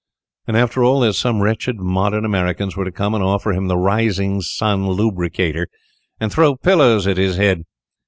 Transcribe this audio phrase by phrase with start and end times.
[0.47, 3.77] And after all this some wretched modern Americans were to come and offer him the
[3.77, 5.67] Rising Sun Lubricator,
[6.19, 7.65] and throw pillows at his head!